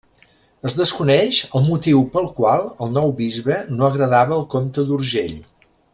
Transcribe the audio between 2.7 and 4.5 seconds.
el nou bisbe no agradava al